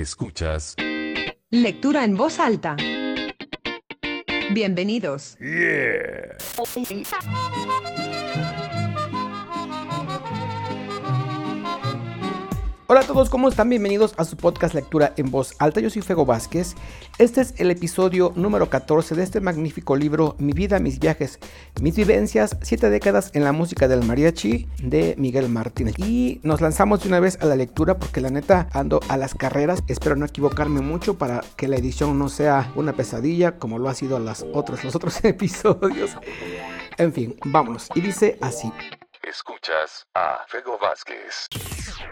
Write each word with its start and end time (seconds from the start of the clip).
Escuchas. 0.00 0.76
Lectura 1.50 2.04
en 2.04 2.16
voz 2.16 2.38
alta. 2.38 2.74
Bienvenidos. 4.50 5.36
Hola 12.92 13.02
a 13.02 13.06
todos, 13.06 13.30
¿cómo 13.30 13.48
están? 13.48 13.68
Bienvenidos 13.68 14.14
a 14.16 14.24
su 14.24 14.36
podcast 14.36 14.74
Lectura 14.74 15.12
en 15.16 15.30
Voz 15.30 15.54
Alta. 15.60 15.78
Yo 15.78 15.90
soy 15.90 16.02
Fego 16.02 16.26
Vázquez. 16.26 16.74
Este 17.18 17.40
es 17.40 17.54
el 17.58 17.70
episodio 17.70 18.32
número 18.34 18.68
14 18.68 19.14
de 19.14 19.22
este 19.22 19.40
magnífico 19.40 19.94
libro 19.94 20.34
Mi 20.40 20.52
vida, 20.54 20.80
mis 20.80 20.98
viajes, 20.98 21.38
mis 21.80 21.94
vivencias, 21.94 22.56
siete 22.62 22.90
décadas 22.90 23.30
en 23.34 23.44
la 23.44 23.52
música 23.52 23.86
del 23.86 24.04
mariachi 24.04 24.66
de 24.82 25.14
Miguel 25.18 25.48
Martínez. 25.48 25.94
Y 26.00 26.40
nos 26.42 26.60
lanzamos 26.60 27.02
de 27.02 27.10
una 27.10 27.20
vez 27.20 27.38
a 27.40 27.46
la 27.46 27.54
lectura 27.54 27.96
porque 27.96 28.20
la 28.20 28.30
neta 28.30 28.68
ando 28.72 28.98
a 29.06 29.16
las 29.16 29.36
carreras. 29.36 29.84
Espero 29.86 30.16
no 30.16 30.26
equivocarme 30.26 30.80
mucho 30.80 31.16
para 31.16 31.42
que 31.56 31.68
la 31.68 31.76
edición 31.76 32.18
no 32.18 32.28
sea 32.28 32.72
una 32.74 32.94
pesadilla 32.94 33.56
como 33.56 33.78
lo 33.78 33.88
ha 33.88 33.94
sido 33.94 34.18
las 34.18 34.44
otros, 34.52 34.82
los 34.82 34.96
otros 34.96 35.20
episodios. 35.24 36.16
En 36.98 37.12
fin, 37.12 37.36
vámonos. 37.44 37.86
Y 37.94 38.00
dice 38.00 38.36
así. 38.40 38.72
Escuchas 39.22 40.08
a 40.12 40.40
Fego 40.48 40.76
Vázquez. 40.76 41.46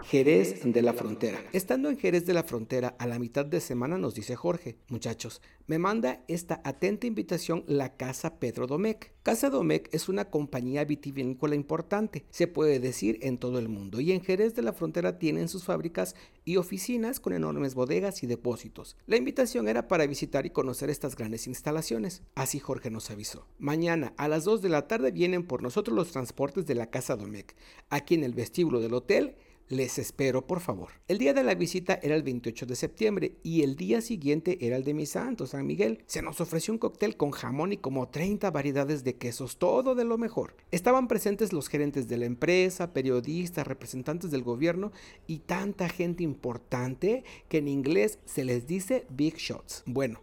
Jerez 0.05 0.63
de 0.65 0.83
la 0.83 0.93
Frontera. 0.93 1.39
Estando 1.53 1.89
en 1.89 1.99
Jerez 1.99 2.25
de 2.27 2.35
la 2.35 2.43
Frontera 2.43 2.97
a 2.99 3.07
la 3.07 3.19
mitad 3.19 3.45
de 3.45 3.61
semana 3.61 3.99
nos 3.99 4.15
dice 4.15 4.37
Jorge, 4.37 4.79
muchachos, 4.89 5.43
me 5.67 5.79
manda 5.79 6.25
esta 6.29 6.61
atenta 6.65 7.07
invitación 7.07 7.65
la 7.67 7.97
Casa 7.97 8.39
Pedro 8.39 8.67
Domecq. 8.67 9.13
Casa 9.23 9.51
Domecq 9.51 9.93
es 9.93 10.09
una 10.09 10.31
compañía 10.31 10.85
vitivinícola 10.85 11.55
importante, 11.55 12.25
se 12.31 12.47
puede 12.47 12.81
decir 12.81 13.19
en 13.23 13.37
todo 13.37 13.59
el 13.59 13.69
mundo, 13.69 14.01
y 14.01 14.13
en 14.13 14.23
Jerez 14.23 14.55
de 14.55 14.63
la 14.63 14.73
Frontera 14.73 15.19
tienen 15.19 15.49
sus 15.49 15.65
fábricas 15.65 16.15
y 16.45 16.57
oficinas 16.57 17.21
con 17.21 17.35
enormes 17.35 17.75
bodegas 17.75 18.23
y 18.23 18.27
depósitos. 18.27 18.97
La 19.07 19.17
invitación 19.17 19.69
era 19.69 19.89
para 19.89 20.07
visitar 20.07 20.47
y 20.47 20.51
conocer 20.51 20.89
estas 20.89 21.17
grandes 21.17 21.47
instalaciones. 21.47 22.23
Así 22.35 22.59
Jorge 22.59 22.91
nos 22.91 23.11
avisó. 23.11 23.47
Mañana 23.59 24.15
a 24.17 24.29
las 24.29 24.45
2 24.45 24.63
de 24.63 24.71
la 24.71 24.89
tarde 24.89 25.11
vienen 25.11 25.47
por 25.47 25.63
nosotros 25.63 25.95
los 25.95 26.13
transportes 26.13 26.67
de 26.67 26.75
la 26.75 26.91
Casa 26.91 27.17
Domecq. 27.17 27.55
Aquí 27.91 28.15
en 28.15 28.25
el 28.25 28.33
vestíbulo 28.33 28.81
del 28.81 28.95
hotel 28.95 29.37
les 29.69 29.99
espero, 29.99 30.47
por 30.47 30.61
favor. 30.61 30.91
El 31.09 31.19
día 31.19 31.35
de 31.35 31.43
la 31.43 31.55
visita 31.55 31.99
era 32.03 32.15
el 32.15 32.23
28 32.23 32.67
de 32.67 32.77
septiembre 32.77 33.33
y 33.43 33.63
el 33.63 33.77
día 33.77 34.01
siguiente 34.01 34.59
era 34.61 34.77
el 34.77 34.85
de 34.85 34.95
mi 34.95 35.07
santo, 35.07 35.47
San 35.47 35.67
Miguel. 35.67 36.03
Se 36.07 36.23
nos 36.23 36.41
ofreció 36.41 36.73
un 36.73 36.79
cóctel 36.79 37.17
con 37.17 37.31
jamón 37.31 37.73
y 37.73 37.77
como 37.77 38.09
30 38.09 38.51
variedades 38.51 39.05
de 39.05 39.17
quesos, 39.17 39.59
todo 39.59 39.95
de 39.95 40.05
lo 40.05 40.19
mejor. 40.19 40.55
Estaban 40.71 41.09
presentes 41.09 41.53
los 41.53 41.69
gerentes 41.69 42.09
de 42.09 42.19
la 42.19 42.27
empresa, 42.27 42.93
periodistas, 42.93 43.67
representantes 43.67 44.31
del 44.31 44.43
gobierno 44.43 44.93
y 45.27 45.41
tanta 45.41 45.89
gente 45.89 46.23
importante 46.23 47.25
que 47.49 47.59
en 47.59 47.69
inglés 47.69 48.19
se 48.25 48.45
les 48.45 48.67
dice 48.67 49.07
big 49.11 49.37
shots. 49.37 49.83
Bueno, 49.87 50.21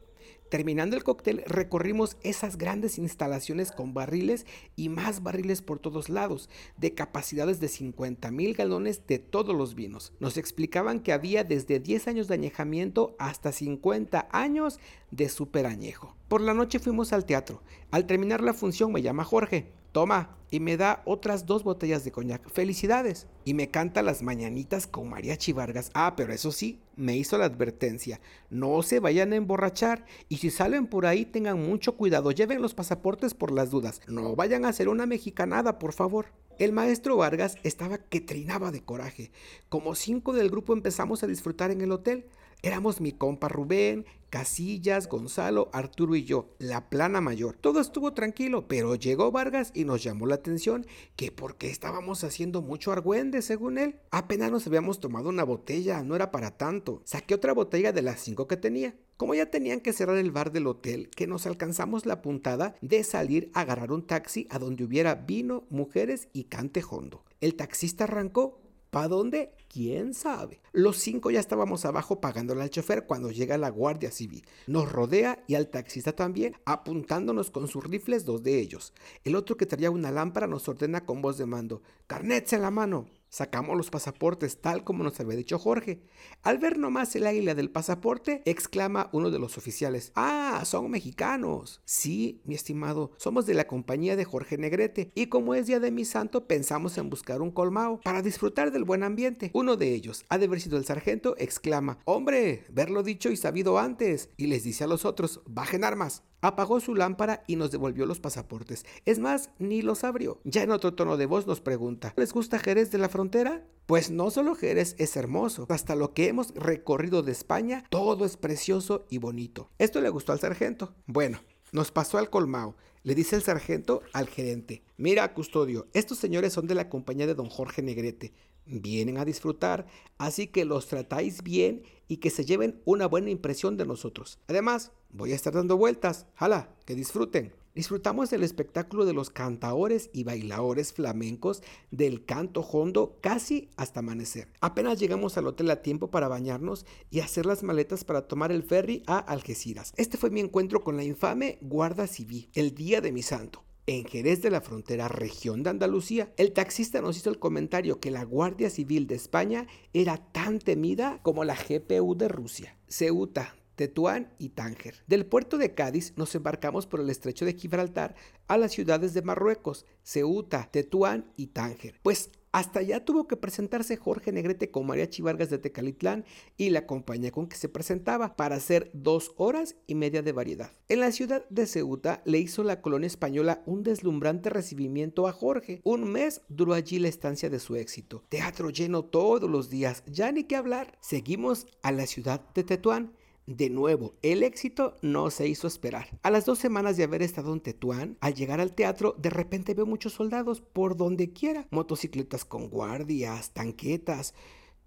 Terminando 0.55 0.95
el 0.95 1.03
cóctel, 1.03 1.43
recorrimos 1.47 2.15
esas 2.23 2.57
grandes 2.57 2.97
instalaciones 2.97 3.73
con 3.73 3.93
barriles 3.93 4.45
y 4.77 4.87
más 4.87 5.21
barriles 5.21 5.61
por 5.61 5.79
todos 5.79 6.07
lados, 6.07 6.49
de 6.77 6.93
capacidades 6.93 7.59
de 7.59 7.67
50 7.67 8.31
mil 8.31 8.53
galones 8.53 9.05
de 9.05 9.19
todos 9.19 9.53
los 9.53 9.75
vinos. 9.75 10.13
Nos 10.21 10.37
explicaban 10.37 11.01
que 11.01 11.11
había 11.11 11.43
desde 11.43 11.81
10 11.81 12.07
años 12.07 12.29
de 12.29 12.35
añejamiento 12.35 13.17
hasta 13.19 13.51
50 13.51 14.29
años 14.31 14.79
de 15.11 15.27
superañejo. 15.27 16.15
Por 16.29 16.39
la 16.39 16.53
noche 16.53 16.79
fuimos 16.79 17.11
al 17.11 17.25
teatro. 17.25 17.61
Al 17.91 18.07
terminar 18.07 18.39
la 18.39 18.53
función 18.53 18.93
me 18.93 19.01
llama 19.01 19.25
Jorge. 19.25 19.73
Toma, 19.95 20.35
y 20.51 20.59
me 20.59 20.75
da 20.75 21.01
otras 21.05 21.45
dos 21.45 21.63
botellas 21.63 22.03
de 22.03 22.11
coñac. 22.11 22.49
Felicidades. 22.49 23.27
Y 23.45 23.53
me 23.53 23.69
canta 23.71 24.01
las 24.01 24.23
mañanitas 24.23 24.87
con 24.87 25.07
Mariachi 25.07 25.53
Vargas. 25.53 25.89
Ah, 25.93 26.15
pero 26.17 26.33
eso 26.33 26.51
sí, 26.51 26.81
me 26.97 27.15
hizo 27.15 27.37
la 27.37 27.45
advertencia. 27.45 28.19
No 28.49 28.83
se 28.83 28.99
vayan 28.99 29.31
a 29.31 29.37
emborrachar. 29.37 30.05
Y 30.27 30.39
si 30.39 30.49
salen 30.49 30.87
por 30.87 31.05
ahí, 31.05 31.23
tengan 31.23 31.65
mucho 31.65 31.95
cuidado. 31.95 32.31
Lleven 32.31 32.61
los 32.61 32.73
pasaportes 32.73 33.33
por 33.33 33.53
las 33.53 33.71
dudas. 33.71 34.01
No 34.09 34.35
vayan 34.35 34.65
a 34.65 34.67
hacer 34.67 34.89
una 34.89 35.05
mexicanada, 35.05 35.79
por 35.79 35.93
favor. 35.93 36.25
El 36.59 36.73
maestro 36.73 37.15
Vargas 37.15 37.55
estaba 37.63 37.97
que 37.97 38.19
trinaba 38.19 38.71
de 38.71 38.83
coraje. 38.83 39.31
Como 39.69 39.95
cinco 39.95 40.33
del 40.33 40.49
grupo 40.49 40.73
empezamos 40.73 41.23
a 41.23 41.27
disfrutar 41.27 41.71
en 41.71 41.79
el 41.79 41.93
hotel. 41.93 42.25
Éramos 42.61 42.99
mi 43.01 43.11
compa 43.11 43.47
Rubén, 43.47 44.05
Casillas, 44.35 45.07
Gonzalo, 45.07 45.69
Arturo 45.71 46.13
y 46.15 46.25
yo, 46.25 46.49
la 46.59 46.89
plana 46.89 47.21
mayor. 47.21 47.55
Todo 47.55 47.79
estuvo 47.79 48.13
tranquilo, 48.13 48.67
pero 48.67 48.95
llegó 48.95 49.31
Vargas 49.31 49.71
y 49.73 49.85
nos 49.85 50.03
llamó 50.03 50.25
la 50.25 50.35
atención 50.35 50.85
que 51.15 51.31
porque 51.31 51.69
estábamos 51.69 52.23
haciendo 52.25 52.61
mucho 52.61 52.91
argüende, 52.91 53.41
según 53.41 53.77
él. 53.77 53.95
Apenas 54.11 54.51
nos 54.51 54.67
habíamos 54.67 54.99
tomado 54.99 55.29
una 55.29 55.45
botella, 55.45 56.03
no 56.03 56.17
era 56.17 56.31
para 56.31 56.57
tanto. 56.57 57.01
Saqué 57.05 57.33
otra 57.33 57.53
botella 57.53 57.93
de 57.93 58.01
las 58.01 58.19
cinco 58.19 58.47
que 58.47 58.57
tenía. 58.57 58.95
Como 59.15 59.35
ya 59.35 59.45
tenían 59.45 59.79
que 59.79 59.93
cerrar 59.93 60.17
el 60.17 60.31
bar 60.31 60.51
del 60.51 60.67
hotel, 60.67 61.09
que 61.11 61.27
nos 61.27 61.45
alcanzamos 61.45 62.05
la 62.05 62.21
puntada 62.21 62.75
de 62.81 63.05
salir 63.05 63.51
a 63.53 63.61
agarrar 63.61 63.93
un 63.93 64.05
taxi 64.05 64.47
a 64.49 64.59
donde 64.59 64.83
hubiera 64.83 65.15
vino, 65.15 65.63
mujeres 65.69 66.27
y 66.33 66.45
cante 66.45 66.83
hondo. 66.89 67.23
El 67.39 67.55
taxista 67.55 68.03
arrancó, 68.03 68.64
¿Para 68.95 69.09
dónde? 69.09 69.51
¿Quién 69.67 70.13
sabe? 70.13 70.61
Los 70.71 70.95
cinco 70.95 71.29
ya 71.29 71.41
estábamos 71.41 71.83
abajo 71.83 72.21
pagándole 72.21 72.61
al 72.61 72.69
chofer 72.69 73.05
cuando 73.05 73.29
llega 73.29 73.57
la 73.57 73.67
Guardia 73.67 74.09
Civil. 74.09 74.45
Nos 74.67 74.89
rodea 74.89 75.43
y 75.47 75.55
al 75.55 75.67
taxista 75.67 76.13
también, 76.13 76.55
apuntándonos 76.63 77.51
con 77.51 77.67
sus 77.67 77.83
rifles 77.83 78.23
dos 78.23 78.41
de 78.41 78.57
ellos. 78.57 78.93
El 79.25 79.35
otro 79.35 79.57
que 79.57 79.65
traía 79.65 79.91
una 79.91 80.11
lámpara 80.11 80.47
nos 80.47 80.69
ordena 80.69 81.05
con 81.05 81.21
voz 81.21 81.37
de 81.37 81.45
mando, 81.45 81.81
carnets 82.07 82.53
en 82.53 82.61
la 82.61 82.71
mano. 82.71 83.05
Sacamos 83.29 83.75
los 83.75 83.89
pasaportes 83.89 84.61
tal 84.61 84.83
como 84.83 85.03
nos 85.03 85.19
había 85.19 85.35
dicho 85.35 85.59
Jorge. 85.59 86.01
Al 86.43 86.57
ver 86.57 86.77
nomás 86.77 87.15
el 87.15 87.27
águila 87.27 87.55
del 87.55 87.69
pasaporte, 87.69 88.41
exclama 88.45 89.09
uno 89.11 89.31
de 89.31 89.39
los 89.39 89.57
oficiales, 89.57 90.11
¡Ah, 90.15 90.61
son 90.65 90.89
mexicanos! 90.89 91.81
Sí, 91.85 92.41
mi 92.45 92.55
estimado, 92.55 93.11
somos 93.17 93.45
de 93.45 93.53
la 93.53 93.67
compañía 93.67 94.15
de 94.15 94.25
Jorge 94.25 94.57
Negrete 94.57 95.11
y 95.15 95.27
como 95.27 95.55
es 95.55 95.67
día 95.67 95.79
de 95.79 95.91
mi 95.91 96.05
santo 96.05 96.47
pensamos 96.47 96.97
en 96.97 97.09
buscar 97.09 97.41
un 97.41 97.51
colmao 97.51 97.99
para 98.01 98.21
disfrutar 98.21 98.71
del 98.71 98.83
buen 98.83 99.03
ambiente. 99.03 99.51
Uno 99.53 99.75
de 99.75 99.93
ellos, 99.93 100.25
ha 100.29 100.37
de 100.37 100.45
haber 100.45 100.61
sido 100.61 100.77
el 100.77 100.85
sargento, 100.85 101.35
exclama, 101.37 101.99
¡Hombre, 102.05 102.65
verlo 102.69 103.03
dicho 103.03 103.31
y 103.31 103.37
sabido 103.37 103.79
antes! 103.79 104.29
Y 104.37 104.47
les 104.47 104.63
dice 104.63 104.83
a 104.83 104.87
los 104.87 105.05
otros, 105.05 105.41
¡Bajen 105.45 105.83
armas! 105.83 106.23
Apagó 106.41 106.79
su 106.79 106.95
lámpara 106.95 107.43
y 107.47 107.55
nos 107.55 107.71
devolvió 107.71 108.05
los 108.05 108.19
pasaportes. 108.19 108.85
Es 109.05 109.19
más, 109.19 109.49
ni 109.57 109.81
los 109.81 110.03
abrió. 110.03 110.39
Ya 110.43 110.63
en 110.63 110.71
otro 110.71 110.93
tono 110.93 111.17
de 111.17 111.25
voz 111.25 111.47
nos 111.47 111.61
pregunta, 111.61 112.13
¿les 112.17 112.33
gusta 112.33 112.59
Jerez 112.59 112.91
de 112.91 112.97
la 112.97 113.09
frontera? 113.09 113.65
Pues 113.85 114.11
no 114.11 114.31
solo 114.31 114.55
Jerez 114.55 114.95
es 114.97 115.15
hermoso, 115.15 115.65
hasta 115.69 115.95
lo 115.95 116.13
que 116.13 116.27
hemos 116.27 116.53
recorrido 116.55 117.21
de 117.23 117.31
España, 117.31 117.83
todo 117.89 118.25
es 118.25 118.37
precioso 118.37 119.05
y 119.09 119.19
bonito. 119.19 119.69
Esto 119.77 120.01
le 120.01 120.09
gustó 120.09 120.31
al 120.31 120.39
sargento. 120.39 120.95
Bueno, 121.05 121.39
nos 121.71 121.91
pasó 121.91 122.17
al 122.17 122.29
colmao. 122.29 122.75
Le 123.03 123.13
dice 123.13 123.35
el 123.35 123.43
sargento 123.43 124.01
al 124.13 124.27
gerente, 124.27 124.81
mira, 124.97 125.31
custodio, 125.35 125.87
estos 125.93 126.17
señores 126.17 126.53
son 126.53 126.65
de 126.65 126.73
la 126.73 126.89
compañía 126.89 127.27
de 127.27 127.35
don 127.35 127.49
Jorge 127.49 127.83
Negrete 127.83 128.33
vienen 128.65 129.17
a 129.17 129.25
disfrutar, 129.25 129.87
así 130.17 130.47
que 130.47 130.65
los 130.65 130.87
tratáis 130.87 131.43
bien 131.43 131.83
y 132.07 132.17
que 132.17 132.29
se 132.29 132.45
lleven 132.45 132.81
una 132.85 133.07
buena 133.07 133.29
impresión 133.29 133.77
de 133.77 133.85
nosotros. 133.85 134.39
Además, 134.47 134.91
voy 135.11 135.31
a 135.31 135.35
estar 135.35 135.53
dando 135.53 135.77
vueltas, 135.77 136.27
jala, 136.35 136.69
que 136.85 136.95
disfruten. 136.95 137.53
Disfrutamos 137.75 138.29
del 138.29 138.43
espectáculo 138.43 139.03
de 139.05 139.11
los 139.11 139.29
cantaores 139.29 140.09
y 140.13 140.23
bailadores 140.23 140.93
flamencos 140.93 141.61
del 141.91 142.23
canto 142.23 142.61
hondo 142.61 143.17
casi 143.19 143.69
hasta 143.75 143.99
amanecer. 143.99 144.47
Apenas 144.61 144.97
llegamos 144.97 145.37
al 145.37 145.47
hotel 145.47 145.69
a 145.69 145.81
tiempo 145.81 146.09
para 146.09 146.29
bañarnos 146.29 146.85
y 147.11 147.19
hacer 147.19 147.45
las 147.45 147.63
maletas 147.63 148.05
para 148.05 148.29
tomar 148.29 148.53
el 148.53 148.63
ferry 148.63 149.03
a 149.07 149.17
Algeciras. 149.17 149.93
Este 149.97 150.17
fue 150.17 150.29
mi 150.29 150.39
encuentro 150.39 150.85
con 150.85 150.95
la 150.95 151.03
infame 151.03 151.57
Guardia 151.59 152.07
Civil, 152.07 152.49
el 152.53 152.73
día 152.73 153.01
de 153.01 153.11
mi 153.11 153.23
santo. 153.23 153.64
En 153.87 154.03
Jerez 154.03 154.41
de 154.41 154.49
la 154.49 154.61
Frontera, 154.61 155.07
región 155.07 155.61
de 155.61 155.69
Andalucía, 155.69 156.33
el 156.37 156.53
taxista 156.53 157.01
nos 157.01 157.17
hizo 157.17 157.29
el 157.29 157.37
comentario 157.37 157.99
que 157.99 158.09
la 158.09 158.23
Guardia 158.23 158.71
Civil 158.71 159.05
de 159.05 159.13
España 159.13 159.67
era 159.93 160.17
tan 160.17 160.57
temida 160.57 161.19
como 161.21 161.43
la 161.43 161.55
GPU 161.55 162.15
de 162.15 162.27
Rusia. 162.27 162.79
Ceuta, 162.87 163.55
Tetuán 163.75 164.33
y 164.39 164.49
Tánger. 164.49 164.95
Del 165.05 165.27
puerto 165.27 165.59
de 165.59 165.75
Cádiz 165.75 166.13
nos 166.15 166.33
embarcamos 166.33 166.87
por 166.87 166.99
el 166.99 167.11
estrecho 167.11 167.45
de 167.45 167.53
Gibraltar 167.53 168.15
a 168.47 168.57
las 168.57 168.71
ciudades 168.71 169.13
de 169.13 169.21
Marruecos, 169.21 169.85
Ceuta, 170.01 170.67
Tetuán 170.71 171.31
y 171.37 171.47
Tánger. 171.47 171.99
Pues 172.01 172.31
hasta 172.55 172.79
allá 172.79 173.03
tuvo 173.03 173.27
que 173.27 173.35
presentarse 173.35 173.97
Jorge 173.97 174.31
Negrete 174.31 174.71
con 174.71 174.87
María 174.87 175.09
Chivargas 175.09 175.49
de 175.49 175.57
Tecalitlán 175.57 176.23
y 176.55 176.69
la 176.69 176.87
compañía 176.87 177.29
con 177.29 177.47
que 177.47 177.57
se 177.57 177.67
presentaba 177.67 178.37
para 178.37 178.55
hacer 178.55 178.89
dos 178.93 179.33
horas 179.35 179.75
y 179.87 179.95
media 179.95 180.21
de 180.21 180.31
variedad. 180.31 180.71
En 180.87 181.01
la 181.01 181.11
ciudad 181.11 181.43
de 181.49 181.67
Ceuta 181.67 182.21
le 182.23 182.39
hizo 182.39 182.63
la 182.63 182.81
colonia 182.81 183.07
española 183.07 183.61
un 183.65 183.83
deslumbrante 183.83 184.49
recibimiento 184.49 185.27
a 185.27 185.33
Jorge. 185.33 185.81
Un 185.83 186.09
mes 186.09 186.43
duró 186.47 186.73
allí 186.73 186.97
la 186.97 187.09
estancia 187.09 187.49
de 187.49 187.59
su 187.59 187.75
éxito. 187.75 188.23
Teatro 188.29 188.69
lleno 188.69 189.03
todos 189.03 189.49
los 189.49 189.69
días, 189.69 190.03
ya 190.05 190.31
ni 190.31 190.45
qué 190.45 190.55
hablar. 190.55 190.97
Seguimos 191.01 191.67
a 191.83 191.91
la 191.91 192.05
ciudad 192.05 192.39
de 192.53 192.63
Tetuán 192.63 193.11
de 193.47 193.69
nuevo, 193.69 194.15
el 194.21 194.43
éxito 194.43 194.97
no 195.01 195.29
se 195.29 195.47
hizo 195.47 195.67
esperar. 195.67 196.19
A 196.23 196.31
las 196.31 196.45
dos 196.45 196.59
semanas 196.59 196.97
de 196.97 197.03
haber 197.03 197.21
estado 197.21 197.53
en 197.53 197.61
Tetuán, 197.61 198.17
al 198.21 198.33
llegar 198.33 198.59
al 198.59 198.73
teatro, 198.73 199.15
de 199.19 199.29
repente 199.29 199.73
veo 199.73 199.85
muchos 199.85 200.13
soldados 200.13 200.61
por 200.61 200.97
donde 200.97 201.31
quiera. 201.31 201.67
Motocicletas 201.69 202.45
con 202.45 202.69
guardias, 202.69 203.51
tanquetas. 203.51 204.33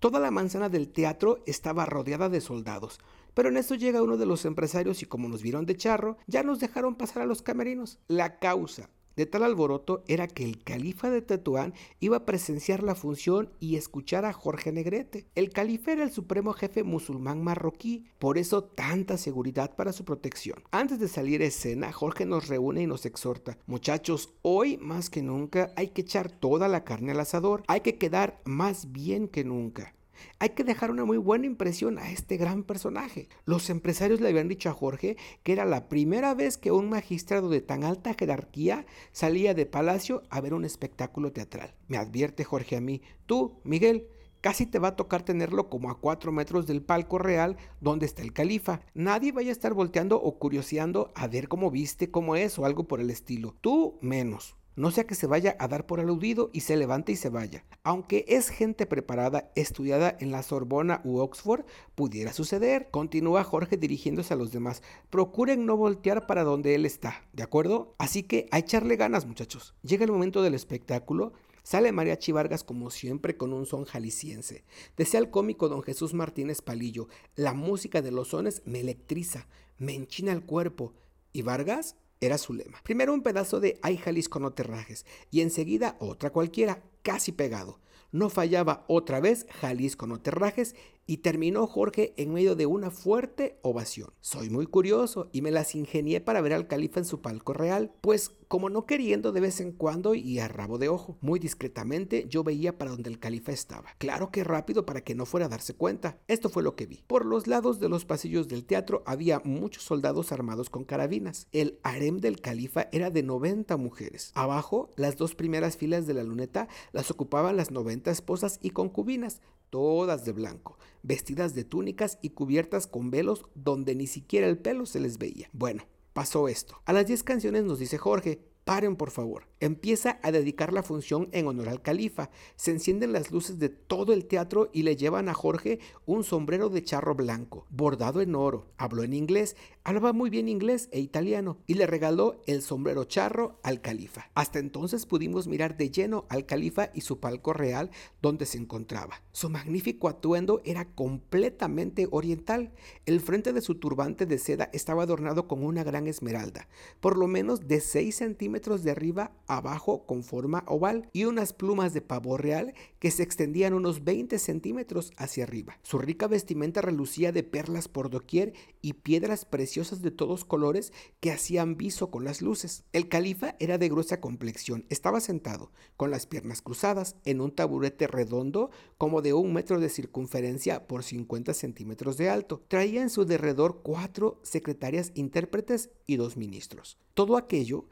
Toda 0.01 0.21
la 0.21 0.31
manzana 0.31 0.69
del 0.69 0.89
teatro 0.89 1.43
estaba 1.47 1.87
rodeada 1.87 2.29
de 2.29 2.41
soldados. 2.41 2.99
Pero 3.35 3.49
en 3.49 3.57
eso 3.57 3.77
llega 3.77 4.03
uno 4.03 4.17
de 4.17 4.27
los 4.27 4.45
empresarios 4.45 5.03
y 5.03 5.07
como 5.07 5.29
nos 5.29 5.43
vieron 5.43 5.65
de 5.65 5.77
charro, 5.77 6.17
ya 6.27 6.43
nos 6.43 6.59
dejaron 6.59 6.97
pasar 6.97 7.23
a 7.23 7.27
los 7.27 7.43
camerinos. 7.43 8.01
La 8.09 8.39
causa 8.39 8.91
de 9.19 9.27
tal 9.27 9.43
alboroto 9.43 10.05
era 10.07 10.29
que 10.29 10.45
el 10.45 10.63
califa 10.63 11.11
de 11.11 11.23
Tetuán 11.23 11.75
iba 11.99 12.19
a 12.19 12.25
presenciar 12.25 12.85
la 12.85 12.95
función 12.95 13.51
y 13.59 13.75
escuchar 13.75 14.25
a 14.25 14.33
Jorge 14.33 14.71
Negrete. 14.71 15.27
El 15.35 15.51
califa 15.51 15.91
era 15.91 16.05
el 16.05 16.13
supremo 16.13 16.53
jefe 16.53 16.85
musulmán 16.85 17.43
marroquí, 17.43 18.05
por 18.21 18.39
eso 18.39 18.63
tanta 18.63 19.19
seguridad 19.19 19.75
para 19.75 19.93
su 19.93 20.05
protección. 20.05 20.63
Antes 20.71 21.01
de 21.01 21.09
salir 21.09 21.43
a 21.43 21.47
escena, 21.47 21.91
Jorge 21.91 22.27
nos 22.27 22.47
reúne 22.47 22.83
y 22.83 22.87
nos 22.87 23.07
exhorta, 23.07 23.59
muchachos, 23.67 24.35
hoy 24.43 24.77
más 24.77 25.11
que 25.11 25.21
nunca 25.21 25.73
hay 25.75 25.89
que 25.89 26.03
echar 26.03 26.31
toda 26.31 26.69
la 26.69 26.85
carne 26.85 27.11
al 27.11 27.19
asador, 27.19 27.65
hay 27.67 27.81
que 27.81 27.99
quedar 27.99 28.41
más 28.45 28.93
bien 28.93 29.27
que 29.27 29.43
nunca. 29.43 29.98
Hay 30.39 30.51
que 30.51 30.65
dejar 30.65 30.91
una 30.91 31.05
muy 31.05 31.19
buena 31.19 31.47
impresión 31.47 31.99
a 31.99 32.11
este 32.11 32.37
gran 32.37 32.65
personaje. 32.65 33.29
Los 33.45 33.71
empresarios 33.71 34.21
le 34.21 34.29
habían 34.29 34.49
dicho 34.49 34.69
a 34.69 34.75
Jorge 34.75 35.17
que 35.43 35.53
era 35.53 35.65
la 35.65 35.89
primera 35.89 36.35
vez 36.35 36.57
que 36.57 36.73
un 36.73 36.89
magistrado 36.89 37.49
de 37.49 37.61
tan 37.61 37.85
alta 37.85 38.15
jerarquía 38.15 38.87
salía 39.13 39.55
de 39.55 39.67
palacio 39.67 40.23
a 40.31 40.41
ver 40.41 40.55
un 40.55 40.65
espectáculo 40.65 41.33
teatral. 41.33 41.75
Me 41.89 41.97
advierte 41.97 42.45
Jorge 42.45 42.77
a 42.77 42.81
mí, 42.81 43.03
tú, 43.27 43.61
Miguel, 43.65 44.09
Casi 44.41 44.67
te 44.67 44.79
va 44.79 44.89
a 44.89 44.97
tocar 44.97 45.25
tenerlo 45.25 45.69
como 45.69 45.91
a 45.91 45.99
cuatro 45.99 46.31
metros 46.31 46.67
del 46.69 46.81
palco 46.81 47.19
real 47.19 47.57
donde 47.81 48.07
está 48.07 48.23
el 48.23 48.33
califa. 48.33 48.81
Nadie 48.95 49.33
vaya 49.33 49.49
a 49.49 49.53
estar 49.53 49.75
volteando 49.75 50.23
o 50.23 50.39
curioseando 50.39 51.11
a 51.17 51.27
ver 51.27 51.49
cómo 51.49 51.73
viste, 51.73 52.13
cómo 52.13 52.37
es 52.37 52.57
o 52.57 52.65
algo 52.65 52.85
por 52.85 53.01
el 53.01 53.11
estilo. 53.11 53.57
Tú 53.61 53.99
menos 54.01 54.57
no 54.79 54.93
sea 54.93 55.09
que 55.09 55.17
se 55.17 55.27
vaya 55.27 55.57
a 55.59 55.67
dar 55.67 55.87
por 55.87 55.99
aludido 55.99 56.51
y 56.53 56.61
se 56.61 56.77
levante 56.77 57.11
y 57.11 57.17
se 57.17 57.31
vaya. 57.31 57.65
Aunque 57.83 58.25
es 58.29 58.49
gente 58.49 58.87
preparada, 58.87 59.51
estudiada 59.57 60.17
en 60.21 60.31
la 60.31 60.45
Sorbona 60.45 61.01
u 61.03 61.19
Oxford, 61.19 61.65
pudiera 61.97 62.33
suceder. 62.33 62.89
Continúa 62.93 63.43
Jorge 63.43 63.77
dirigiéndose 63.77 64.35
a 64.35 64.37
los 64.37 64.53
demás. 64.53 64.85
Procuren 65.11 65.67
no 65.67 65.77
voltear 65.77 66.29
para 66.29 66.45
donde 66.45 66.77
él 66.77 66.87
está, 66.87 67.27
¿de 67.33 67.43
acuerdo? 67.43 67.97
Así 67.99 68.23
que 68.23 68.47
a 68.53 68.61
echarle 68.61 68.95
ganas, 68.95 69.27
muchachos. 69.27 69.75
Llega 69.83 70.05
el 70.05 70.13
momento 70.13 70.43
del 70.43 70.55
espectáculo. 70.55 71.33
Sale 71.65 71.91
Mariachi 71.91 72.31
Vargas 72.31 72.63
como 72.63 72.91
siempre 72.91 73.37
con 73.37 73.53
un 73.53 73.67
son 73.67 73.85
jalisciense. 73.85 74.65
Desea 74.97 75.19
el 75.19 75.31
cómico 75.31 75.69
don 75.69 75.83
Jesús 75.83 76.15
Martínez 76.15 76.63
Palillo. 76.63 77.09
La 77.35 77.53
música 77.53 78.01
de 78.01 78.13
los 78.13 78.29
sones 78.29 78.63
me 78.65 78.79
electriza, 78.79 79.49
me 79.77 79.97
enchina 79.97 80.31
el 80.31 80.45
cuerpo. 80.45 80.95
¿Y 81.33 81.43
Vargas? 81.43 81.97
Era 82.21 82.39
su 82.39 82.53
lema. 82.53 82.81
Primero 82.83 83.15
un 83.15 83.23
pedazo 83.23 83.61
de 83.61 83.79
Ay 83.83 83.97
Jalisco 83.97 84.41
no 84.41 84.53
te 84.53 84.63
rajes 84.63 85.07
y 85.31 85.41
enseguida 85.41 85.97
otra 86.01 86.31
cualquiera, 86.31 86.83
casi 87.03 87.33
pegado. 87.33 87.81
No 88.11 88.31
fallaba 88.31 88.85
otra 88.89 89.21
vez 89.21 89.47
Jalisco 89.61 90.07
no 90.07 90.21
te 90.21 90.31
rajes 90.31 90.75
y 91.09 91.17
terminó 91.17 91.67
Jorge 91.67 92.13
en 92.19 92.35
medio 92.35 92.55
de 92.55 92.67
una 92.67 92.91
fuerte 92.91 93.59
ovación. 93.63 94.13
Soy 94.21 94.51
muy 94.51 94.67
curioso 94.67 95.31
y 95.33 95.41
me 95.41 95.51
las 95.51 95.75
ingenié 95.75 96.21
para 96.21 96.43
ver 96.43 96.53
al 96.53 96.69
califa 96.69 97.01
en 97.01 97.07
su 97.07 97.23
palco 97.23 97.55
real, 97.55 97.93
pues 98.03 98.37
como 98.47 98.69
no 98.69 98.85
queriendo 98.85 99.33
de 99.33 99.41
vez 99.41 99.61
en 99.61 99.73
cuando 99.73 100.15
y 100.15 100.39
a 100.39 100.49
rabo 100.49 100.77
de 100.79 100.89
ojo, 100.89 101.17
muy 101.23 101.39
discretamente 101.39 102.27
yo 102.29 102.45
veía 102.45 102.77
para 102.77 102.91
donde 102.91 103.09
el 103.09 103.19
califa 103.19 103.53
estaba. 103.53 103.95
Claro 103.97 104.31
que 104.31 104.45
rápido 104.45 104.85
para 104.85 105.03
que 105.03 105.15
no 105.15 105.25
fuera 105.25 105.47
a 105.47 105.49
darse 105.49 105.75
cuenta. 105.75 106.19
Esto 106.29 106.51
fue 106.51 106.63
lo 106.63 106.77
que 106.77 106.87
vi. 106.87 107.05
Por 107.07 107.25
los 107.25 107.47
lados 107.47 107.81
de 107.81 107.89
los 107.89 108.05
pasillos 108.05 108.49
del 108.49 108.67
teatro 108.67 109.03
había 109.07 109.41
muchos 109.45 109.85
soldados 109.85 110.31
armados 110.31 110.69
con 110.69 110.85
carabinas. 110.85 111.47
El 111.53 111.79
harem 111.83 112.19
del 112.19 112.41
califa 112.41 112.89
era 112.93 113.11
de 113.11 113.23
90 113.23 113.79
mujeres. 113.79 114.33
Abajo, 114.35 114.91
las 114.97 115.17
dos 115.17 115.35
primeras 115.35 115.79
filas 115.79 116.07
de 116.07 116.15
la 116.15 116.23
luneta 116.23 116.69
las 116.93 117.11
ocupaban 117.11 117.57
las 117.57 117.71
90 117.71 118.11
esposas 118.11 118.59
y 118.63 118.71
concubinas, 118.71 119.41
todas 119.71 120.25
de 120.25 120.33
blanco, 120.33 120.79
vestidas 121.03 121.55
de 121.55 121.65
túnicas 121.65 122.19
y 122.23 122.31
cubiertas 122.31 122.87
con 122.87 123.11
velos 123.11 123.45
donde 123.55 123.95
ni 123.95 124.07
siquiera 124.07 124.47
el 124.47 124.59
pelo 124.59 124.87
se 124.87 125.01
les 125.01 125.19
veía. 125.19 125.49
Bueno, 125.53 125.85
pasó 126.13 126.49
esto. 126.49 126.81
A 126.85 126.93
las 126.93 127.07
10 127.07 127.23
canciones 127.23 127.65
nos 127.65 127.79
dice 127.79 127.99
Jorge, 127.99 128.41
paren 128.69 128.97
por 128.97 129.11
favor. 129.11 129.45
Empieza 129.61 130.21
a 130.23 130.31
dedicar 130.31 130.75
la 130.75 130.83
función 130.83 131.31
en 131.33 131.47
honor 131.47 131.71
al 131.71 131.81
califa. 131.81 132.29
Se 132.55 132.71
encienden 132.71 133.15
las 133.15 133.31
luces 133.31 133.59
de 133.59 133.71
todo 133.71 134.13
el 134.13 134.27
teatro 134.27 134.69
y 134.75 134.83
le 134.83 134.95
llevan 134.95 135.31
a 135.31 135.35
Jorge 135.35 135.79
un 136.05 136.23
sombrero 136.23 136.69
de 136.69 136.85
charro 136.85 137.15
blanco, 137.15 137.67
bordado 137.71 138.21
en 138.21 138.35
oro. 138.35 138.67
Habló 138.77 139.05
en 139.05 139.15
inglés, 139.15 139.57
hablaba 139.85 140.13
muy 140.13 140.29
bien 140.29 140.51
inglés 140.51 140.91
e 140.93 141.01
italiano 141.01 141.57
y 141.67 141.75
le 141.75 141.87
regaló 141.87 142.43
el 142.47 142.61
sombrero 142.61 143.05
charro 143.05 143.59
al 143.63 143.81
califa. 143.81 144.31
Hasta 144.35 144.59
entonces 144.59 145.07
pudimos 145.07 145.49
mirar 145.49 145.79
de 145.79 145.91
lleno 145.91 146.27
al 146.29 146.45
califa 146.45 146.91
y 146.93 147.01
su 147.01 147.21
palco 147.21 147.55
real 147.55 147.91
donde 148.21 148.45
se 148.45 148.59
encontraba. 148.59 149.23
Su 149.33 149.49
magnífico 149.49 150.09
atuendo 150.09 150.61
era 150.67 150.85
completamente 150.95 152.07
oriental. 152.11 152.75
El 153.07 153.21
frente 153.21 153.55
de 153.55 153.63
su 153.63 153.77
turbante 153.77 154.27
de 154.27 154.37
seda 154.37 154.69
estaba 154.75 155.05
adornado 155.05 155.49
con 155.49 155.65
una 155.65 155.85
gran 155.85 156.07
esmeralda, 156.07 156.69
por 157.01 157.17
lo 157.17 157.29
menos 157.29 157.67
de 157.67 157.81
6 157.81 158.15
centímetros 158.15 158.58
de 158.59 158.91
arriba 158.91 159.31
abajo 159.47 160.05
con 160.05 160.25
forma 160.25 160.65
oval 160.67 161.09
y 161.13 161.27
unas 161.27 161.53
plumas 161.53 161.95
de 161.95 162.01
pavo 162.01 162.37
real 162.37 162.75
que 162.99 163.13
se 163.13 163.23
extendían 163.23 163.73
unos 163.73 164.03
20 164.03 164.37
centímetros 164.41 165.13
hacia 165.17 165.45
arriba. 165.45 165.79
Su 165.83 165.99
rica 165.99 166.27
vestimenta 166.27 166.83
relucía 166.83 167.31
de 167.31 167.45
perlas 167.45 167.87
por 167.87 168.11
doquier 168.11 168.55
y 168.83 168.95
piedras 168.95 169.45
preciosas 169.45 170.03
de 170.03 170.11
todos 170.11 170.45
colores 170.45 170.93
que 171.21 171.31
hacían 171.31 171.77
viso 171.77 172.11
con 172.11 172.25
las 172.25 172.43
luces. 172.43 172.83
El 172.93 173.09
califa 173.09 173.55
era 173.61 173.79
de 173.79 173.89
gruesa 173.89 174.21
complexión, 174.21 174.85
estaba 174.89 175.21
sentado, 175.21 175.71
con 175.97 176.11
las 176.11 176.27
piernas 176.27 176.61
cruzadas, 176.61 177.15
en 177.25 177.41
un 177.41 177.53
taburete 177.53 178.09
redondo 178.09 178.71
como 178.99 179.23
de 179.23 179.35
un 179.35 179.53
metro 179.53 179.79
de 179.79 179.89
circunferencia 179.89 180.89
por 180.89 181.05
50 181.05 181.55
centímetros 181.55 182.17
de 182.17 182.29
alto. 182.29 182.61
Traía 182.67 183.03
en 183.03 183.11
su 183.11 183.25
derredor 183.25 183.83
cuatro 183.85 184.41
secretarias 184.43 185.13
intérpretes 185.15 185.91
y 186.07 186.17
dos 186.17 186.37
ministros. 186.37 186.99
Todo 187.15 187.37
aquello 187.37 187.87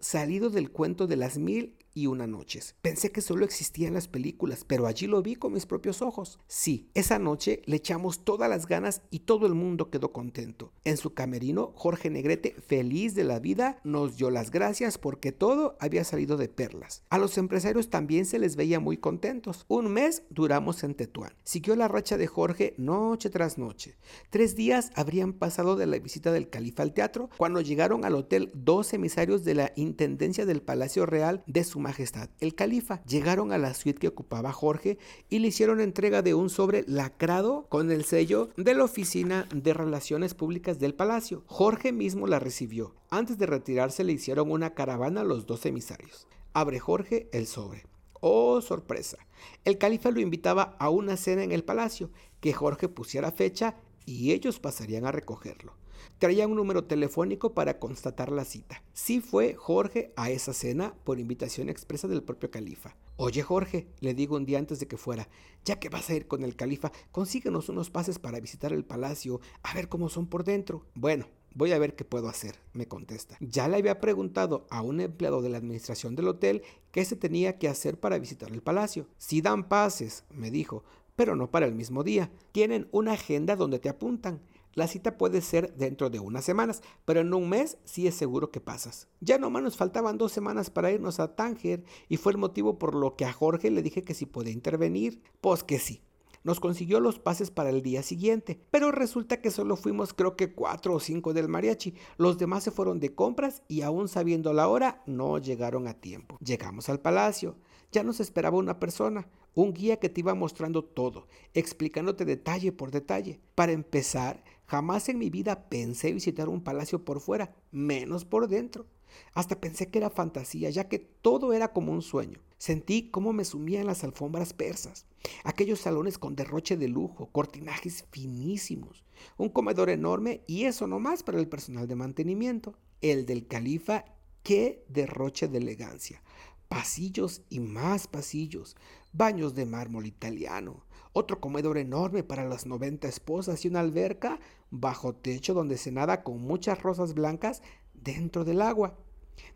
salido 0.00 0.50
del 0.50 0.70
cuento 0.70 1.06
de 1.06 1.16
las 1.16 1.38
mil 1.38 1.76
y 1.96 2.06
una 2.06 2.26
noches. 2.26 2.76
Pensé 2.82 3.10
que 3.10 3.22
solo 3.22 3.46
existía 3.46 3.88
en 3.88 3.94
las 3.94 4.06
películas, 4.06 4.64
pero 4.66 4.86
allí 4.86 5.06
lo 5.06 5.22
vi 5.22 5.34
con 5.34 5.54
mis 5.54 5.64
propios 5.64 6.02
ojos. 6.02 6.38
Sí, 6.46 6.90
esa 6.92 7.18
noche 7.18 7.62
le 7.64 7.76
echamos 7.76 8.22
todas 8.22 8.50
las 8.50 8.66
ganas 8.66 9.00
y 9.10 9.20
todo 9.20 9.46
el 9.46 9.54
mundo 9.54 9.90
quedó 9.90 10.12
contento. 10.12 10.72
En 10.84 10.98
su 10.98 11.14
camerino, 11.14 11.72
Jorge 11.74 12.10
Negrete, 12.10 12.54
feliz 12.60 13.14
de 13.14 13.24
la 13.24 13.38
vida, 13.38 13.80
nos 13.82 14.18
dio 14.18 14.30
las 14.30 14.50
gracias 14.50 14.98
porque 14.98 15.32
todo 15.32 15.78
había 15.80 16.04
salido 16.04 16.36
de 16.36 16.50
perlas. 16.50 17.02
A 17.08 17.16
los 17.16 17.38
empresarios 17.38 17.88
también 17.88 18.26
se 18.26 18.38
les 18.38 18.56
veía 18.56 18.78
muy 18.78 18.98
contentos. 18.98 19.64
Un 19.66 19.90
mes 19.90 20.22
duramos 20.28 20.84
en 20.84 20.94
Tetuán. 20.94 21.32
Siguió 21.44 21.76
la 21.76 21.88
racha 21.88 22.18
de 22.18 22.26
Jorge 22.26 22.74
noche 22.76 23.30
tras 23.30 23.56
noche. 23.56 23.96
Tres 24.28 24.54
días 24.54 24.90
habrían 24.94 25.32
pasado 25.32 25.76
de 25.76 25.86
la 25.86 25.98
visita 25.98 26.30
del 26.30 26.50
califa 26.50 26.82
al 26.82 26.92
teatro 26.92 27.30
cuando 27.38 27.62
llegaron 27.62 28.04
al 28.04 28.16
hotel 28.16 28.50
dos 28.54 28.92
emisarios 28.92 29.44
de 29.44 29.54
la 29.54 29.72
Intendencia 29.76 30.44
del 30.44 30.60
Palacio 30.60 31.06
Real 31.06 31.42
de 31.46 31.64
su 31.64 31.85
Majestad 31.86 32.30
el 32.40 32.56
Califa. 32.56 33.00
Llegaron 33.04 33.52
a 33.52 33.58
la 33.58 33.72
suite 33.72 34.00
que 34.00 34.08
ocupaba 34.08 34.52
Jorge 34.52 34.98
y 35.30 35.38
le 35.38 35.48
hicieron 35.48 35.80
entrega 35.80 36.20
de 36.20 36.34
un 36.34 36.50
sobre 36.50 36.84
lacrado 36.88 37.66
con 37.68 37.92
el 37.92 38.04
sello 38.04 38.48
de 38.56 38.74
la 38.74 38.82
Oficina 38.82 39.46
de 39.54 39.72
Relaciones 39.72 40.34
Públicas 40.34 40.80
del 40.80 40.94
Palacio. 40.94 41.44
Jorge 41.46 41.92
mismo 41.92 42.26
la 42.26 42.40
recibió. 42.40 42.96
Antes 43.08 43.38
de 43.38 43.46
retirarse 43.46 44.02
le 44.02 44.14
hicieron 44.14 44.50
una 44.50 44.74
caravana 44.74 45.20
a 45.20 45.24
los 45.24 45.46
dos 45.46 45.64
emisarios. 45.64 46.26
Abre 46.54 46.80
Jorge 46.80 47.28
el 47.32 47.46
sobre. 47.46 47.86
Oh, 48.20 48.60
sorpresa. 48.62 49.18
El 49.64 49.78
califa 49.78 50.10
lo 50.10 50.18
invitaba 50.18 50.74
a 50.80 50.90
una 50.90 51.16
cena 51.16 51.44
en 51.44 51.52
el 51.52 51.62
palacio, 51.62 52.10
que 52.40 52.52
Jorge 52.52 52.88
pusiera 52.88 53.30
fecha 53.30 53.76
y 54.06 54.32
ellos 54.32 54.58
pasarían 54.58 55.06
a 55.06 55.12
recogerlo. 55.12 55.74
Traía 56.18 56.46
un 56.46 56.56
número 56.56 56.84
telefónico 56.84 57.52
para 57.52 57.78
constatar 57.78 58.32
la 58.32 58.46
cita. 58.46 58.82
Sí 58.94 59.20
fue 59.20 59.54
Jorge 59.54 60.14
a 60.16 60.30
esa 60.30 60.54
cena 60.54 60.94
por 61.04 61.20
invitación 61.20 61.68
expresa 61.68 62.08
del 62.08 62.22
propio 62.22 62.50
califa. 62.50 62.96
Oye 63.18 63.42
Jorge, 63.42 63.86
le 64.00 64.14
digo 64.14 64.36
un 64.36 64.46
día 64.46 64.58
antes 64.58 64.80
de 64.80 64.88
que 64.88 64.96
fuera, 64.96 65.28
ya 65.64 65.78
que 65.78 65.90
vas 65.90 66.08
a 66.08 66.14
ir 66.14 66.26
con 66.26 66.42
el 66.42 66.56
califa, 66.56 66.90
consíguenos 67.12 67.68
unos 67.68 67.90
pases 67.90 68.18
para 68.18 68.40
visitar 68.40 68.72
el 68.72 68.84
palacio, 68.84 69.40
a 69.62 69.74
ver 69.74 69.90
cómo 69.90 70.08
son 70.08 70.26
por 70.26 70.44
dentro. 70.44 70.86
Bueno, 70.94 71.26
Voy 71.58 71.72
a 71.72 71.78
ver 71.78 71.96
qué 71.96 72.04
puedo 72.04 72.28
hacer, 72.28 72.56
me 72.74 72.86
contesta. 72.86 73.38
Ya 73.40 73.66
le 73.66 73.78
había 73.78 73.98
preguntado 73.98 74.66
a 74.68 74.82
un 74.82 75.00
empleado 75.00 75.40
de 75.40 75.48
la 75.48 75.56
administración 75.56 76.14
del 76.14 76.28
hotel 76.28 76.62
qué 76.90 77.02
se 77.06 77.16
tenía 77.16 77.58
que 77.58 77.66
hacer 77.66 77.98
para 77.98 78.18
visitar 78.18 78.52
el 78.52 78.60
palacio. 78.60 79.06
Si 79.16 79.40
dan 79.40 79.66
pases, 79.66 80.24
me 80.28 80.50
dijo, 80.50 80.84
pero 81.14 81.34
no 81.34 81.50
para 81.50 81.64
el 81.64 81.74
mismo 81.74 82.04
día. 82.04 82.30
Tienen 82.52 82.88
una 82.92 83.12
agenda 83.12 83.56
donde 83.56 83.78
te 83.78 83.88
apuntan. 83.88 84.42
La 84.76 84.86
cita 84.86 85.16
puede 85.16 85.40
ser 85.40 85.74
dentro 85.74 86.10
de 86.10 86.20
unas 86.20 86.44
semanas, 86.44 86.82
pero 87.06 87.20
en 87.20 87.32
un 87.32 87.48
mes 87.48 87.78
sí 87.86 88.06
es 88.06 88.14
seguro 88.14 88.50
que 88.50 88.60
pasas. 88.60 89.08
Ya 89.20 89.38
nomás 89.38 89.62
nos 89.62 89.78
faltaban 89.78 90.18
dos 90.18 90.32
semanas 90.32 90.68
para 90.68 90.92
irnos 90.92 91.18
a 91.18 91.34
Tánger 91.34 91.82
y 92.10 92.18
fue 92.18 92.32
el 92.32 92.38
motivo 92.38 92.78
por 92.78 92.94
lo 92.94 93.16
que 93.16 93.24
a 93.24 93.32
Jorge 93.32 93.70
le 93.70 93.80
dije 93.80 94.02
que 94.02 94.12
si 94.12 94.26
podía 94.26 94.52
intervenir. 94.52 95.22
Pues 95.40 95.64
que 95.64 95.78
sí. 95.78 96.02
Nos 96.44 96.60
consiguió 96.60 97.00
los 97.00 97.18
pases 97.18 97.50
para 97.50 97.70
el 97.70 97.80
día 97.80 98.02
siguiente, 98.02 98.60
pero 98.70 98.92
resulta 98.92 99.40
que 99.40 99.50
solo 99.50 99.76
fuimos 99.76 100.12
creo 100.12 100.36
que 100.36 100.52
cuatro 100.52 100.92
o 100.92 101.00
cinco 101.00 101.32
del 101.32 101.48
mariachi. 101.48 101.94
Los 102.18 102.36
demás 102.36 102.62
se 102.62 102.70
fueron 102.70 103.00
de 103.00 103.14
compras 103.14 103.62
y 103.68 103.80
aún 103.80 104.08
sabiendo 104.08 104.52
la 104.52 104.68
hora 104.68 105.02
no 105.06 105.38
llegaron 105.38 105.88
a 105.88 105.94
tiempo. 105.94 106.36
Llegamos 106.44 106.90
al 106.90 107.00
palacio. 107.00 107.56
Ya 107.92 108.02
nos 108.02 108.20
esperaba 108.20 108.58
una 108.58 108.78
persona, 108.78 109.26
un 109.54 109.72
guía 109.72 109.96
que 109.96 110.10
te 110.10 110.20
iba 110.20 110.34
mostrando 110.34 110.84
todo, 110.84 111.28
explicándote 111.54 112.26
detalle 112.26 112.72
por 112.72 112.90
detalle. 112.90 113.40
Para 113.54 113.72
empezar, 113.72 114.44
jamás 114.66 115.08
en 115.08 115.18
mi 115.18 115.30
vida 115.30 115.68
pensé 115.68 116.12
visitar 116.12 116.48
un 116.48 116.62
palacio 116.62 117.04
por 117.04 117.20
fuera, 117.20 117.54
menos 117.70 118.24
por 118.24 118.48
dentro. 118.48 118.86
Hasta 119.32 119.60
pensé 119.60 119.88
que 119.88 119.98
era 119.98 120.10
fantasía, 120.10 120.70
ya 120.70 120.88
que 120.88 120.98
todo 120.98 121.52
era 121.52 121.72
como 121.72 121.92
un 121.92 122.02
sueño. 122.02 122.40
Sentí 122.58 123.10
cómo 123.10 123.32
me 123.32 123.44
sumía 123.44 123.80
en 123.80 123.86
las 123.86 124.02
alfombras 124.02 124.54
persas, 124.54 125.06
aquellos 125.44 125.80
salones 125.80 126.18
con 126.18 126.36
derroche 126.36 126.76
de 126.76 126.88
lujo, 126.88 127.26
cortinajes 127.30 128.04
finísimos, 128.10 129.04
un 129.36 129.50
comedor 129.50 129.90
enorme 129.90 130.42
y 130.46 130.64
eso 130.64 130.86
no 130.86 130.98
más 130.98 131.22
para 131.22 131.38
el 131.38 131.48
personal 131.48 131.86
de 131.86 131.96
mantenimiento. 131.96 132.74
El 133.02 133.26
del 133.26 133.46
califa, 133.46 134.06
qué 134.42 134.84
derroche 134.88 135.48
de 135.48 135.58
elegancia. 135.58 136.22
Pasillos 136.68 137.42
y 137.50 137.60
más 137.60 138.06
pasillos, 138.06 138.76
baños 139.12 139.54
de 139.54 139.66
mármol 139.66 140.06
italiano, 140.06 140.85
otro 141.18 141.40
comedor 141.40 141.78
enorme 141.78 142.22
para 142.22 142.44
las 142.44 142.66
90 142.66 143.08
esposas 143.08 143.64
y 143.64 143.68
una 143.68 143.80
alberca 143.80 144.38
bajo 144.70 145.14
techo 145.14 145.54
donde 145.54 145.78
se 145.78 145.90
nada 145.90 146.22
con 146.22 146.42
muchas 146.42 146.82
rosas 146.82 147.14
blancas 147.14 147.62
dentro 147.94 148.44
del 148.44 148.60
agua. 148.60 148.98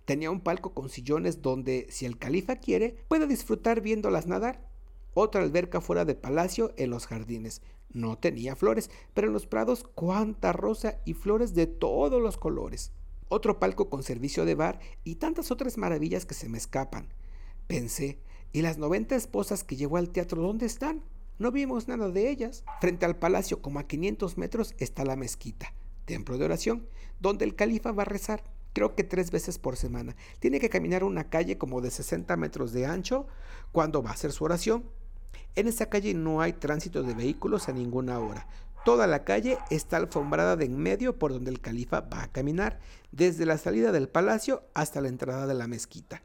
Tenía 0.07 0.31
un 0.31 0.41
palco 0.41 0.73
con 0.73 0.89
sillones 0.89 1.43
donde, 1.43 1.87
si 1.91 2.07
el 2.07 2.17
califa 2.17 2.57
quiere, 2.57 2.97
puede 3.09 3.27
disfrutar 3.27 3.83
viéndolas 3.83 4.27
nadar. 4.27 4.67
Otra 5.13 5.43
alberca 5.43 5.83
fuera 5.83 6.07
de 6.07 6.15
palacio 6.15 6.73
en 6.79 6.89
los 6.89 7.07
jardines. 7.07 7.61
No 7.93 8.17
tenía 8.17 8.57
flores, 8.57 8.91
pero 9.13 9.27
en 9.27 9.35
los 9.35 9.47
prados 9.47 9.85
cuánta 9.95 10.55
rosa 10.55 11.03
y 11.05 11.13
flores 11.13 11.55
de 11.55 11.67
todos 11.67 12.23
los 12.23 12.39
colores. 12.39 12.91
Otro 13.29 13.61
palco 13.61 13.91
con 13.91 14.03
servicio 14.03 14.47
de 14.47 14.55
bar 14.55 14.81
y 15.05 15.17
tantas 15.17 15.51
otras 15.51 15.77
maravillas 15.77 16.25
que 16.25 16.33
se 16.33 16.49
me 16.49 16.57
escapan. 16.57 17.13
Pensé, 17.67 18.19
¿y 18.51 18.63
las 18.63 18.79
90 18.79 19.15
esposas 19.15 19.63
que 19.63 19.77
llevó 19.77 19.99
al 19.99 20.09
teatro 20.09 20.41
dónde 20.41 20.65
están? 20.65 21.05
No 21.41 21.51
vimos 21.51 21.89
nada 21.89 22.11
de 22.11 22.31
ellas. 22.31 22.65
Frente 22.83 23.07
al 23.07 23.17
palacio, 23.17 23.63
como 23.63 23.79
a 23.79 23.85
500 23.85 24.37
metros, 24.37 24.75
está 24.77 25.07
la 25.07 25.17
mezquita, 25.17 25.73
templo 26.05 26.37
de 26.37 26.45
oración, 26.45 26.87
donde 27.19 27.47
el 27.47 27.57
califa 27.57 27.93
va 27.93 28.03
a 28.03 28.05
rezar 28.07 28.45
creo 28.73 28.95
que 28.95 29.05
tres 29.05 29.31
veces 29.31 29.59
por 29.59 29.77
semana. 29.77 30.15
Tiene 30.39 30.61
que 30.61 30.69
caminar 30.69 31.03
una 31.03 31.29
calle 31.29 31.59
como 31.59 31.81
de 31.81 31.91
60 31.91 32.37
metros 32.37 32.73
de 32.73 32.87
ancho 32.87 33.27
cuando 33.73 34.03
va 34.03 34.11
a 34.11 34.13
hacer 34.13 34.33
su 34.33 34.45
oración. 34.45 34.85
En 35.57 35.67
esa 35.67 35.87
calle 35.87 36.15
no 36.15 36.41
hay 36.41 36.53
tránsito 36.53 37.03
de 37.03 37.15
vehículos 37.15 37.69
a 37.69 37.73
ninguna 37.73 38.21
hora. 38.21 38.47
Toda 38.85 39.07
la 39.07 39.25
calle 39.25 39.59
está 39.71 39.97
alfombrada 39.97 40.57
de 40.57 40.67
en 40.67 40.77
medio 40.77 41.19
por 41.19 41.33
donde 41.33 41.51
el 41.51 41.61
califa 41.61 42.03
va 42.03 42.23
a 42.23 42.33
caminar, 42.33 42.79
desde 43.13 43.47
la 43.47 43.59
salida 43.59 43.93
del 43.93 44.09
palacio 44.09 44.63
hasta 44.75 45.01
la 45.01 45.09
entrada 45.09 45.47
de 45.47 45.55
la 45.55 45.67
mezquita. 45.67 46.23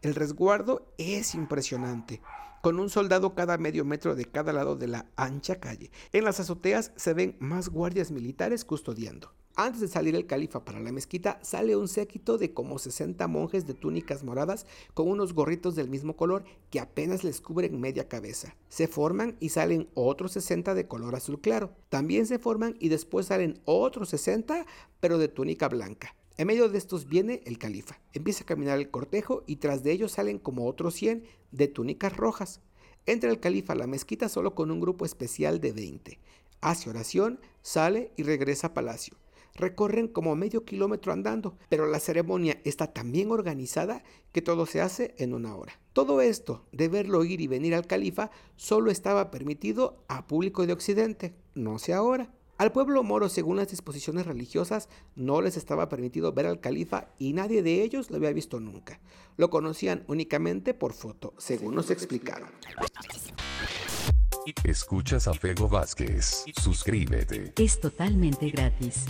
El 0.00 0.14
resguardo 0.14 0.86
es 0.98 1.34
impresionante, 1.34 2.20
con 2.62 2.80
un 2.80 2.90
soldado 2.90 3.34
cada 3.34 3.58
medio 3.58 3.84
metro 3.84 4.14
de 4.14 4.24
cada 4.24 4.52
lado 4.52 4.76
de 4.76 4.88
la 4.88 5.06
ancha 5.16 5.60
calle. 5.60 5.90
En 6.12 6.24
las 6.24 6.40
azoteas 6.40 6.92
se 6.96 7.14
ven 7.14 7.36
más 7.38 7.68
guardias 7.68 8.10
militares 8.10 8.64
custodiando. 8.64 9.32
Antes 9.60 9.80
de 9.80 9.88
salir 9.88 10.14
el 10.14 10.26
califa 10.26 10.64
para 10.64 10.78
la 10.78 10.92
mezquita, 10.92 11.40
sale 11.42 11.74
un 11.74 11.88
séquito 11.88 12.38
de 12.38 12.54
como 12.54 12.78
60 12.78 13.26
monjes 13.26 13.66
de 13.66 13.74
túnicas 13.74 14.22
moradas 14.22 14.66
con 14.94 15.08
unos 15.08 15.32
gorritos 15.32 15.74
del 15.74 15.88
mismo 15.88 16.14
color 16.14 16.44
que 16.70 16.78
apenas 16.78 17.24
les 17.24 17.40
cubren 17.40 17.80
media 17.80 18.06
cabeza. 18.06 18.54
Se 18.68 18.86
forman 18.86 19.36
y 19.40 19.48
salen 19.48 19.88
otros 19.94 20.30
60 20.30 20.74
de 20.74 20.86
color 20.86 21.16
azul 21.16 21.40
claro. 21.40 21.72
También 21.88 22.26
se 22.26 22.38
forman 22.38 22.76
y 22.78 22.88
después 22.88 23.26
salen 23.26 23.60
otros 23.64 24.10
60 24.10 24.64
pero 25.00 25.18
de 25.18 25.26
túnica 25.26 25.68
blanca. 25.68 26.14
En 26.38 26.46
medio 26.46 26.68
de 26.68 26.78
estos 26.78 27.08
viene 27.08 27.42
el 27.46 27.58
califa. 27.58 28.00
Empieza 28.12 28.44
a 28.44 28.46
caminar 28.46 28.78
el 28.78 28.90
cortejo 28.90 29.42
y 29.46 29.56
tras 29.56 29.82
de 29.82 29.92
ellos 29.92 30.12
salen 30.12 30.38
como 30.38 30.66
otros 30.66 30.94
100 30.94 31.24
de 31.50 31.68
túnicas 31.68 32.16
rojas. 32.16 32.60
Entra 33.06 33.30
el 33.30 33.40
califa 33.40 33.72
a 33.72 33.76
la 33.76 33.86
mezquita 33.86 34.28
solo 34.28 34.54
con 34.54 34.70
un 34.70 34.80
grupo 34.80 35.04
especial 35.04 35.60
de 35.60 35.72
20. 35.72 36.18
Hace 36.60 36.90
oración, 36.90 37.40
sale 37.60 38.12
y 38.16 38.22
regresa 38.22 38.68
a 38.68 38.74
palacio 38.74 39.18
recorren 39.58 40.08
como 40.08 40.36
medio 40.36 40.64
kilómetro 40.64 41.12
andando, 41.12 41.58
pero 41.68 41.86
la 41.86 42.00
ceremonia 42.00 42.60
está 42.64 42.92
tan 42.92 43.12
bien 43.12 43.30
organizada 43.30 44.02
que 44.32 44.40
todo 44.40 44.66
se 44.66 44.80
hace 44.80 45.14
en 45.18 45.34
una 45.34 45.54
hora. 45.56 45.78
Todo 45.92 46.20
esto 46.20 46.64
de 46.72 46.88
verlo 46.88 47.24
ir 47.24 47.40
y 47.40 47.48
venir 47.48 47.74
al 47.74 47.86
califa 47.86 48.30
solo 48.56 48.90
estaba 48.90 49.30
permitido 49.30 50.04
a 50.08 50.26
público 50.26 50.66
de 50.66 50.72
Occidente, 50.72 51.34
no 51.54 51.78
sé 51.78 51.92
ahora. 51.92 52.32
Al 52.58 52.72
pueblo 52.72 53.04
moro, 53.04 53.28
según 53.28 53.56
las 53.56 53.68
disposiciones 53.68 54.26
religiosas, 54.26 54.88
no 55.14 55.40
les 55.40 55.56
estaba 55.56 55.88
permitido 55.88 56.32
ver 56.32 56.46
al 56.46 56.58
califa 56.58 57.06
y 57.16 57.32
nadie 57.32 57.62
de 57.62 57.84
ellos 57.84 58.10
lo 58.10 58.16
había 58.16 58.32
visto 58.32 58.58
nunca. 58.58 58.98
Lo 59.36 59.48
conocían 59.48 60.02
únicamente 60.08 60.74
por 60.74 60.92
foto, 60.92 61.34
según 61.38 61.76
nos 61.76 61.90
explicaron. 61.92 62.50
Escuchas 64.64 65.28
a 65.28 65.34
Fego 65.34 65.68
Vázquez. 65.68 66.46
Suscríbete. 66.60 67.52
Es 67.56 67.78
totalmente 67.78 68.50
gratis. 68.50 69.04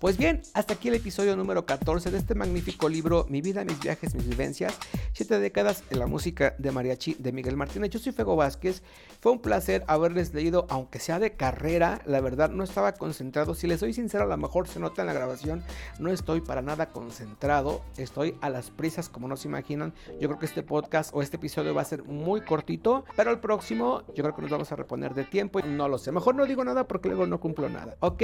Pues 0.00 0.16
bien, 0.16 0.40
hasta 0.54 0.72
aquí 0.72 0.88
el 0.88 0.94
episodio 0.94 1.36
número 1.36 1.66
14 1.66 2.10
de 2.10 2.16
este 2.16 2.34
magnífico 2.34 2.88
libro 2.88 3.26
Mi 3.28 3.42
vida, 3.42 3.66
mis 3.66 3.78
viajes, 3.80 4.14
mis 4.14 4.26
vivencias. 4.26 4.78
Siete 5.12 5.38
décadas 5.38 5.84
en 5.90 5.98
la 5.98 6.06
música 6.06 6.54
de 6.56 6.70
mariachi 6.70 7.16
de 7.18 7.32
Miguel 7.32 7.58
Martínez. 7.58 7.90
Yo 7.90 7.98
soy 7.98 8.12
Fego 8.12 8.34
Vázquez. 8.34 8.82
Fue 9.20 9.30
un 9.30 9.40
placer 9.40 9.84
haberles 9.88 10.32
leído, 10.32 10.66
aunque 10.70 11.00
sea 11.00 11.18
de 11.18 11.34
carrera. 11.34 12.00
La 12.06 12.22
verdad, 12.22 12.48
no 12.48 12.64
estaba 12.64 12.94
concentrado. 12.94 13.54
Si 13.54 13.66
les 13.66 13.80
soy 13.80 13.92
sincero, 13.92 14.24
a 14.24 14.26
lo 14.26 14.38
mejor 14.38 14.68
se 14.68 14.80
nota 14.80 15.02
en 15.02 15.06
la 15.06 15.12
grabación. 15.12 15.62
No 15.98 16.10
estoy 16.10 16.40
para 16.40 16.62
nada 16.62 16.88
concentrado. 16.92 17.82
Estoy 17.98 18.38
a 18.40 18.48
las 18.48 18.70
prisas, 18.70 19.10
como 19.10 19.28
no 19.28 19.36
se 19.36 19.48
imaginan. 19.48 19.92
Yo 20.18 20.28
creo 20.28 20.38
que 20.38 20.46
este 20.46 20.62
podcast 20.62 21.14
o 21.14 21.20
este 21.20 21.36
episodio 21.36 21.74
va 21.74 21.82
a 21.82 21.84
ser 21.84 22.04
muy 22.04 22.40
cortito. 22.40 23.04
Pero 23.16 23.32
el 23.32 23.38
próximo, 23.38 24.02
yo 24.14 24.24
creo 24.24 24.34
que 24.34 24.40
nos 24.40 24.50
vamos 24.50 24.72
a 24.72 24.76
reponer 24.76 25.12
de 25.12 25.24
tiempo. 25.24 25.60
No 25.60 25.88
lo 25.88 25.98
sé. 25.98 26.10
Mejor 26.10 26.36
no 26.36 26.46
digo 26.46 26.64
nada 26.64 26.88
porque 26.88 27.10
luego 27.10 27.26
no 27.26 27.38
cumplo 27.38 27.68
nada. 27.68 27.98
Ok, 28.00 28.22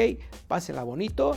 pásenla 0.48 0.82
bonito 0.82 1.36